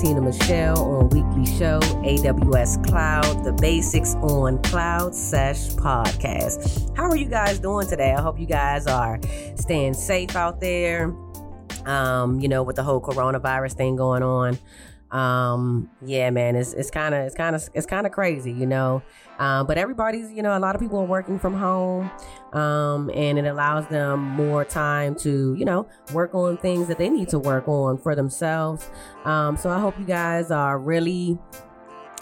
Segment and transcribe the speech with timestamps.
[0.00, 6.96] Natina Michelle on weekly show AWS Cloud, the basics on Cloud Sesh podcast.
[6.96, 8.14] How are you guys doing today?
[8.14, 9.20] I hope you guys are
[9.56, 11.14] staying safe out there.
[11.84, 14.58] Um, you know, with the whole coronavirus thing going on
[15.12, 18.66] um yeah man it's it's kind of it's kind of it's kind of crazy you
[18.66, 19.02] know?
[19.38, 22.10] Um but everybody's you know a lot of people are working from home
[22.52, 27.08] um and it allows them more time to you know work on things that they
[27.08, 28.90] need to work on for themselves.
[29.24, 31.38] Um so i hope you guys are really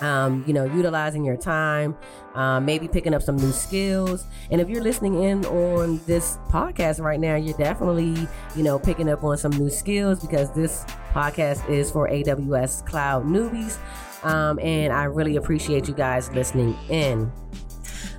[0.00, 1.96] um, you know, utilizing your time,
[2.34, 4.24] um, maybe picking up some new skills.
[4.50, 9.08] And if you're listening in on this podcast right now, you're definitely, you know, picking
[9.08, 13.78] up on some new skills because this podcast is for AWS Cloud newbies.
[14.24, 17.30] Um, and I really appreciate you guys listening in.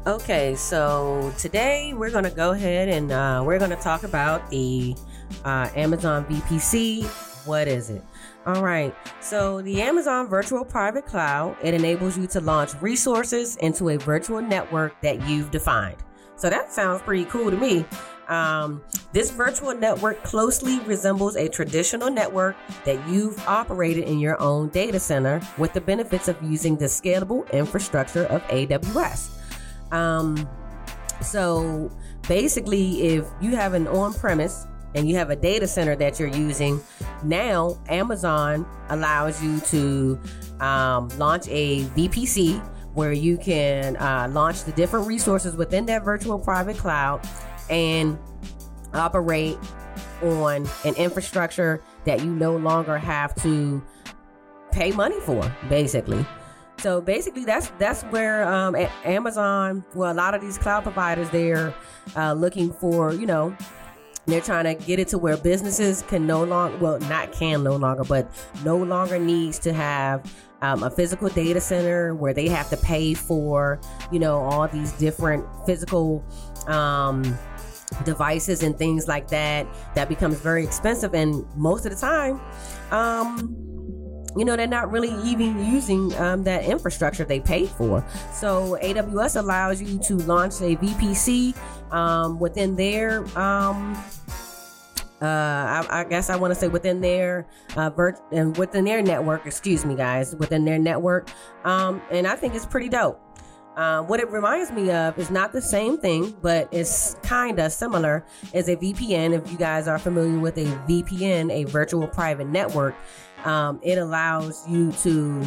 [0.06, 4.50] Okay, so today we're going to go ahead and uh, we're going to talk about
[4.50, 4.96] the
[5.44, 7.04] uh, Amazon VPC.
[7.46, 8.02] What is it?
[8.48, 8.96] All right.
[9.20, 14.42] So the Amazon Virtual Private Cloud, it enables you to launch resources into a virtual
[14.42, 15.98] network that you've defined.
[16.38, 17.84] So that sounds pretty cool to me.
[18.30, 18.82] Um,
[19.12, 25.00] this virtual network closely resembles a traditional network that you've operated in your own data
[25.00, 29.30] center with the benefits of using the scalable infrastructure of AWS.
[29.92, 30.48] Um,
[31.22, 31.92] so
[32.30, 36.30] basically, if you have an on premise and you have a data center that you're
[36.30, 36.82] using,
[37.24, 40.20] now Amazon allows you to
[40.60, 42.60] um, launch a VPC
[42.94, 47.22] where you can uh, launch the different resources within that virtual private cloud
[47.70, 48.18] and
[48.94, 49.58] operate
[50.24, 53.84] on an infrastructure that you no longer have to
[54.72, 56.26] pay money for, basically.
[56.80, 61.74] So basically, that's that's where um, Amazon, well, a lot of these cloud providers, they're
[62.16, 63.56] uh, looking for, you know,
[64.28, 67.78] they're trying to get it to where businesses can no longer, well, not can no
[67.78, 68.30] longer, but
[68.64, 73.14] no longer needs to have um, a physical data center where they have to pay
[73.14, 73.80] for,
[74.12, 76.26] you know, all these different physical
[76.68, 77.24] um,
[78.04, 79.66] devices and things like that.
[79.96, 82.42] That becomes very expensive, and most of the time,
[82.92, 83.77] um,
[84.36, 88.06] you know, they're not really even using um, that infrastructure they paid for.
[88.34, 91.56] So AWS allows you to launch a VPC
[91.92, 93.96] um, within their um,
[95.20, 97.90] uh, I, I, guess I want to say within their uh,
[98.32, 99.48] and within their network.
[99.48, 101.30] Excuse me, guys, within their network.
[101.64, 103.20] Um, and I think it's pretty dope.
[103.78, 107.72] Uh, what it reminds me of is not the same thing, but it's kind of
[107.72, 109.34] similar as a VPN.
[109.34, 112.96] If you guys are familiar with a VPN, a virtual private network,
[113.46, 115.46] um, it allows you to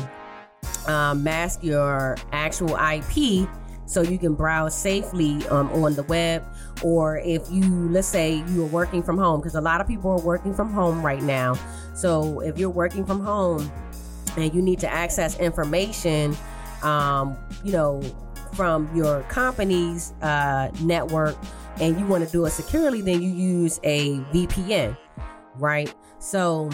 [0.86, 3.48] um, mask your actual IP
[3.86, 6.44] so you can browse safely um, on the web.
[6.84, 10.12] Or if you, let's say, you are working from home, because a lot of people
[10.12, 11.56] are working from home right now.
[11.96, 13.68] So if you're working from home
[14.36, 16.36] and you need to access information,
[16.82, 18.02] um, you know,
[18.54, 21.36] from your company's uh, network
[21.80, 24.96] and you want to do it securely, then you use a VPN,
[25.56, 25.94] right?
[26.18, 26.70] So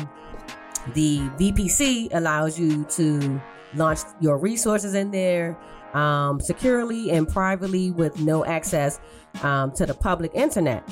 [0.95, 3.41] the VPC allows you to
[3.75, 5.59] launch your resources in there
[5.95, 9.01] um, securely and privately with no access
[9.43, 10.87] um, to the public internet.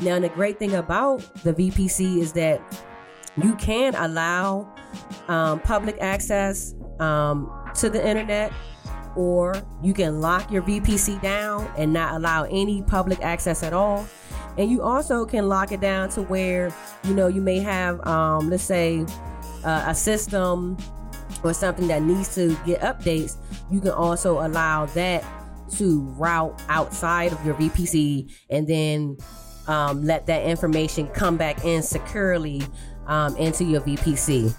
[0.00, 2.60] Now, the great thing about the VPC is that
[3.42, 4.72] you can allow
[5.28, 8.52] um, public access um, to the internet,
[9.14, 14.06] or you can lock your VPC down and not allow any public access at all.
[14.58, 16.72] And you also can lock it down to where
[17.04, 19.04] you know you may have, um, let's say,
[19.64, 20.76] uh, a system
[21.42, 23.36] or something that needs to get updates,
[23.70, 25.24] you can also allow that
[25.76, 29.16] to route outside of your VPC and then
[29.66, 32.62] um, let that information come back in securely
[33.06, 34.54] um, into your VPC.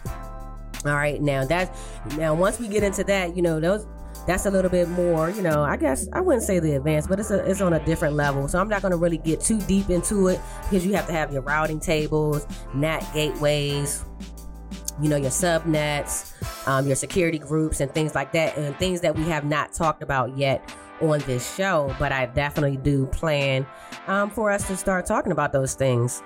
[0.87, 1.75] All right, now that
[2.17, 3.85] now once we get into that, you know those
[4.25, 7.19] that's a little bit more, you know, I guess I wouldn't say the advanced, but
[7.19, 8.47] it's a, it's on a different level.
[8.47, 11.13] So I'm not going to really get too deep into it because you have to
[11.13, 14.03] have your routing tables, NAT gateways,
[15.01, 16.33] you know, your subnets,
[16.67, 20.03] um, your security groups, and things like that, and things that we have not talked
[20.03, 21.95] about yet on this show.
[21.97, 23.65] But I definitely do plan
[24.07, 26.21] um, for us to start talking about those things.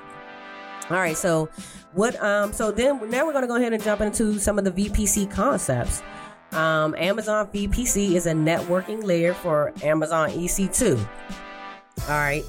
[0.89, 1.49] All right, so
[1.93, 2.21] what?
[2.21, 4.71] Um, so then now we're going to go ahead and jump into some of the
[4.71, 6.01] VPC concepts.
[6.51, 10.97] Um, Amazon VPC is a networking layer for Amazon EC2.
[10.97, 12.43] All right.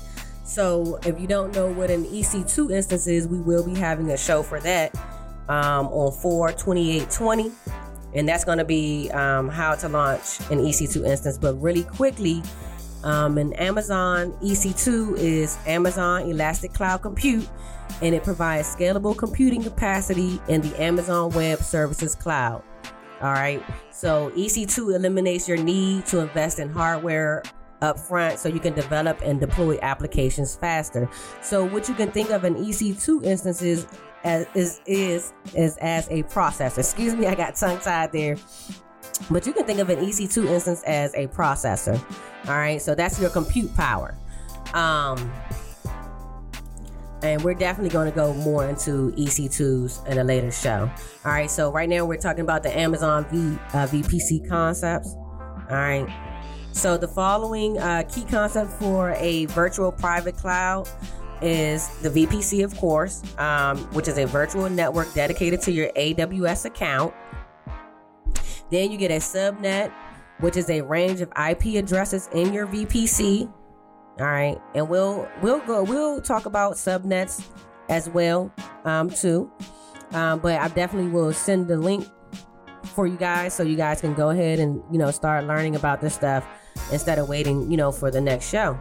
[0.45, 4.17] So if you don't know what an EC2 instance is, we will be having a
[4.17, 4.95] show for that
[5.49, 7.53] um, on 4 2820
[8.15, 11.39] and that's going to be um, how to launch an EC2 instance.
[11.39, 12.43] But really quickly,
[13.05, 17.49] Um, and Amazon EC2 is Amazon Elastic Cloud Compute,
[18.01, 22.63] and it provides scalable computing capacity in the Amazon Web Services Cloud.
[23.21, 23.63] All right,
[23.93, 27.43] so EC2 eliminates your need to invest in hardware
[27.81, 31.09] up front so you can develop and deploy applications faster.
[31.43, 33.87] So what you can think of an EC2 instance is
[34.25, 36.79] as is is is as a processor.
[36.79, 38.37] Excuse me, I got tongue tied there.
[39.31, 42.01] But you can think of an EC2 instance as a processor.
[42.47, 44.17] All right, so that's your compute power.
[44.75, 45.33] Um,
[47.23, 50.91] and we're definitely going to go more into EC2s in a later show.
[51.25, 55.15] All right, so right now we're talking about the Amazon v, uh, VPC concepts.
[55.15, 56.07] All right,
[56.73, 60.89] so the following uh, key concept for a virtual private cloud
[61.43, 66.65] is the VPC, of course, um, which is a virtual network dedicated to your AWS
[66.65, 67.15] account.
[68.71, 69.93] Then you get a subnet,
[70.43, 73.51] which is a range of IP addresses in your VPC.
[74.21, 77.49] All right, and we'll we'll go we'll talk about subnets
[77.89, 78.53] as well
[78.85, 79.51] um, too.
[80.13, 82.07] Um, but I definitely will send the link
[82.85, 86.01] for you guys so you guys can go ahead and you know start learning about
[86.01, 86.47] this stuff
[86.91, 88.77] instead of waiting you know for the next show.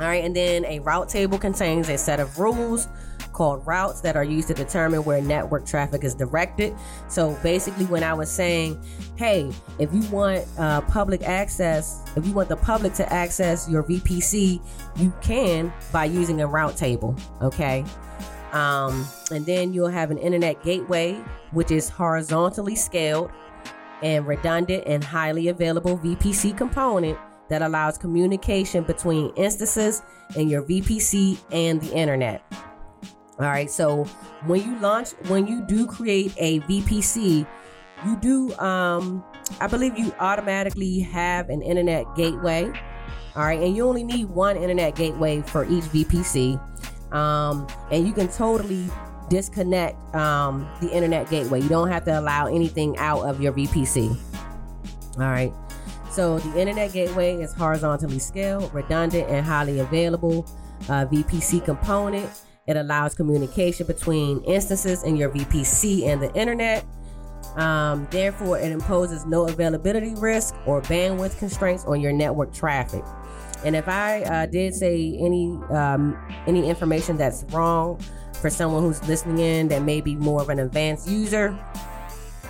[0.00, 2.88] All right, and then a route table contains a set of rules
[3.32, 6.74] called routes that are used to determine where network traffic is directed.
[7.08, 8.80] So basically, when I was saying,
[9.16, 13.82] hey, if you want uh, public access, if you want the public to access your
[13.82, 14.60] VPC,
[14.96, 17.16] you can by using a route table.
[17.40, 17.84] Okay.
[18.52, 21.14] Um, and then you'll have an internet gateway,
[21.52, 23.30] which is horizontally scaled
[24.02, 27.18] and redundant and highly available VPC component
[27.48, 30.02] that allows communication between instances
[30.36, 32.42] in your VPC and the internet.
[33.38, 34.04] All right, so
[34.46, 37.46] when you launch, when you do create a VPC,
[38.04, 39.24] you do, um,
[39.60, 42.70] I believe you automatically have an internet gateway.
[43.34, 46.60] All right, and you only need one internet gateway for each VPC.
[47.12, 48.88] Um, and you can totally
[49.28, 51.60] disconnect um, the internet gateway.
[51.60, 54.14] You don't have to allow anything out of your VPC.
[55.16, 55.52] All right.
[56.10, 60.46] So the internet gateway is horizontally scaled, redundant, and highly available
[60.90, 62.30] uh, VPC component.
[62.66, 66.84] It allows communication between instances in your VPC and the internet.
[67.56, 73.04] Um, therefore, it imposes no availability risk or bandwidth constraints on your network traffic.
[73.64, 78.00] And if I uh, did say any um, any information that's wrong
[78.40, 81.56] for someone who's listening in that may be more of an advanced user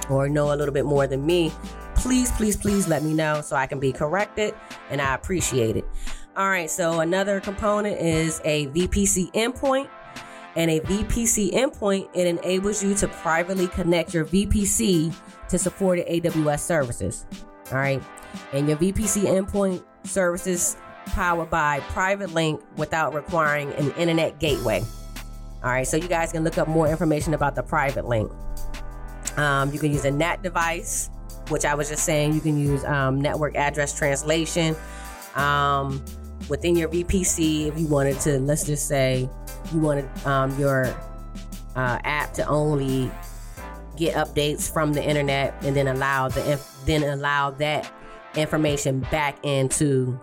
[0.09, 1.53] or know a little bit more than me,
[1.95, 4.55] please, please, please let me know so I can be corrected
[4.91, 5.85] and I appreciate it.
[6.35, 9.89] All right, so another component is a VPC endpoint.
[10.57, 15.15] And a VPC endpoint, it enables you to privately connect your VPC
[15.49, 17.27] to supported AWS services.
[17.71, 18.03] All right.
[18.53, 20.77] And your VPC endpoint services
[21.07, 24.83] powered by private link without requiring an internet gateway.
[25.63, 25.87] All right.
[25.87, 28.31] So you guys can look up more information about the private link.
[29.37, 31.09] Um, you can use a NAT device
[31.49, 34.77] which I was just saying you can use um, network address translation
[35.35, 36.03] um,
[36.49, 38.39] within your VPC if you wanted to.
[38.39, 39.29] Let's just say
[39.73, 40.87] you wanted um, your
[41.77, 43.11] uh, app to only
[43.97, 47.91] get updates from the internet and then allow the then allow that
[48.37, 50.19] information back into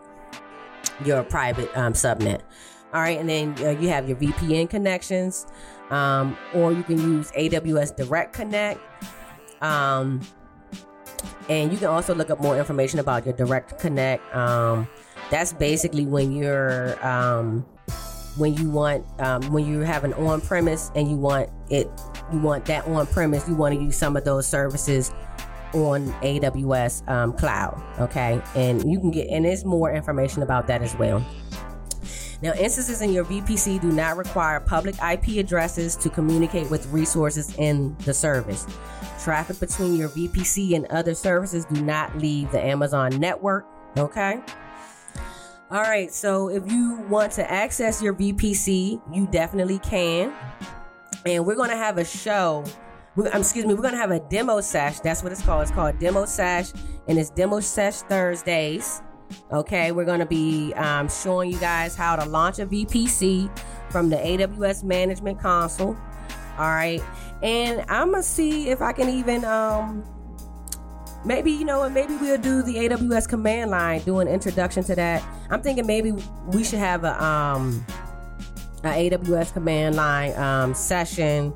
[1.05, 2.41] your private um, subnet.
[2.93, 5.45] All right, and then uh, you have your VPN connections,
[5.91, 8.79] um, or you can use AWS Direct Connect.
[9.61, 10.21] Um,
[11.49, 14.35] and you can also look up more information about your direct connect.
[14.35, 14.87] Um,
[15.29, 17.65] that's basically when you're um,
[18.37, 21.89] when you want um, when you have an on premise and you want it
[22.31, 25.11] you want that on premise you want to use some of those services
[25.73, 27.81] on AWS um, cloud.
[27.99, 31.25] Okay, and you can get and there's more information about that as well.
[32.41, 37.53] Now, instances in your VPC do not require public IP addresses to communicate with resources
[37.57, 38.65] in the service.
[39.21, 43.65] Traffic between your VPC and other services do not leave the Amazon network.
[43.97, 44.39] Okay.
[45.71, 46.11] All right.
[46.11, 50.33] So if you want to access your VPC, you definitely can.
[51.25, 52.63] And we're going to have a show.
[53.17, 53.73] Excuse me.
[53.73, 54.99] We're going to have a demo sesh.
[54.99, 55.63] That's what it's called.
[55.63, 56.71] It's called Demo Sesh.
[57.07, 59.01] And it's Demo Sesh Thursdays.
[59.51, 59.91] Okay.
[59.91, 63.55] We're going to be um, showing you guys how to launch a VPC
[63.91, 65.97] from the AWS Management Console.
[66.57, 67.01] All right
[67.41, 70.03] and I'm gonna see if I can even um
[71.25, 74.95] maybe you know and maybe we'll do the AWS command line do an introduction to
[74.95, 76.13] that I'm thinking maybe
[76.47, 77.85] we should have a um
[78.83, 81.53] a AWS command line um session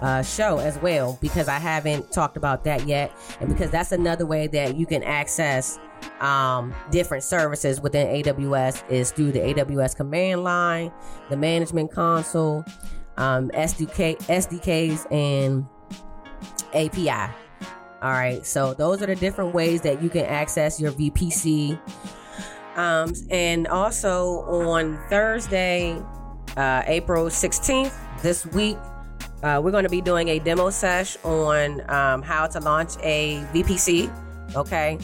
[0.00, 4.24] uh, show as well because I haven't talked about that yet and because that's another
[4.24, 5.78] way that you can access
[6.20, 10.92] um, different services within AWS is through the AWS command line,
[11.28, 12.64] the management console,
[13.16, 15.66] um, SDK, SDKs, and
[16.74, 17.32] API.
[18.02, 21.78] All right, so those are the different ways that you can access your VPC.
[22.74, 26.00] Um, and also on Thursday,
[26.56, 27.92] uh, April 16th,
[28.22, 28.78] this week,
[29.42, 33.44] uh, we're going to be doing a demo sesh on um, how to launch a
[33.52, 34.10] VPC.
[34.56, 34.98] Okay.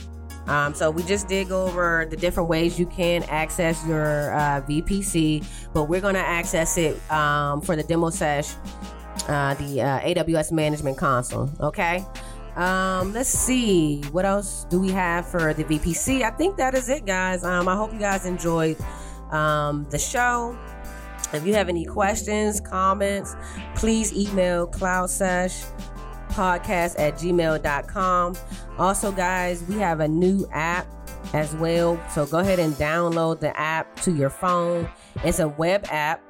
[0.46, 4.62] Um, so we just did go over the different ways you can access your uh,
[4.62, 8.54] VPC, but we're going to access it um, for the demo sesh,
[9.28, 11.50] uh, the uh, AWS Management Console.
[11.60, 12.04] Okay.
[12.56, 16.22] Um, let's see what else do we have for the VPC.
[16.22, 17.44] I think that is it, guys.
[17.44, 18.78] Um, I hope you guys enjoyed
[19.30, 20.58] um, the show.
[21.32, 23.36] If you have any questions, comments,
[23.74, 25.66] please email cloudsesh
[26.30, 28.36] podcast at gmail.com.
[28.78, 30.86] Also, guys, we have a new app
[31.34, 32.00] as well.
[32.10, 34.88] So go ahead and download the app to your phone.
[35.24, 36.25] It's a web app.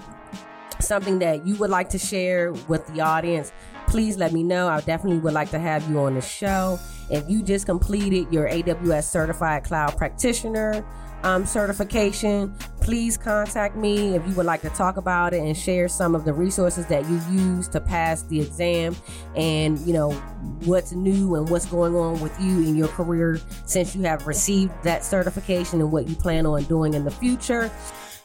[0.80, 3.52] something that you would like to share with the audience,
[3.90, 4.68] please let me know.
[4.68, 6.78] I definitely would like to have you on the show.
[7.10, 10.84] If you just completed your AWS Certified Cloud Practitioner
[11.24, 15.88] um, certification, please contact me if you would like to talk about it and share
[15.88, 18.94] some of the resources that you use to pass the exam
[19.34, 20.12] and, you know,
[20.64, 24.72] what's new and what's going on with you in your career since you have received
[24.84, 27.70] that certification and what you plan on doing in the future.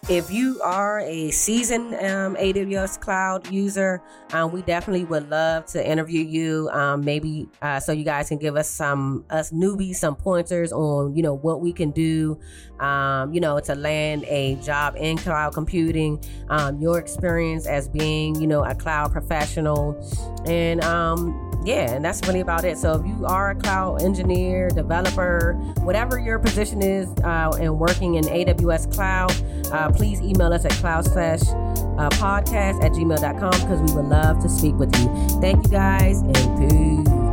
[0.08, 4.02] If you are a seasoned um, AWS cloud user,
[4.34, 6.70] um, we definitely would love to interview you.
[6.72, 11.16] Um, maybe uh, so you guys can give us some us newbies some pointers on
[11.16, 12.40] you know what we can do,
[12.80, 16.24] um, you know, to land a job in cloud computing.
[16.50, 20.00] Um, your experience as being you know a cloud professional,
[20.46, 22.78] and um, yeah, and that's really about it.
[22.78, 28.16] So if you are a cloud engineer, developer, whatever your position is, uh, and working
[28.16, 29.34] in AWS cloud,
[29.72, 34.40] uh, please email us at cloud slash uh, podcast at gmail.com because we would love
[34.42, 35.40] to speak with you.
[35.42, 37.25] Thank you guys and peace.